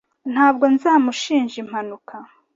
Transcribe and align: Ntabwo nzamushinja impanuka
Ntabwo 0.33 0.65
nzamushinja 0.75 1.55
impanuka 1.63 2.15